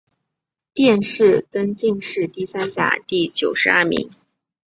[0.73, 4.09] 殿试登进士第三甲第九十二名。